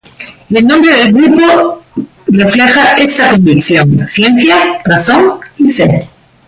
El 0.49 0.65
nombre 0.65 0.97
del 0.97 1.13
grupo 1.13 1.83
refleja 2.25 2.97
esta 2.97 3.29
convicción: 3.33 4.07
ciencia, 4.07 4.55
razón 4.83 5.33
y 5.59 5.69
fe. 5.71 6.09